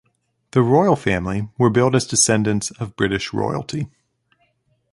[0.53, 3.87] The Royal Family were billed as descendants of British Royalty.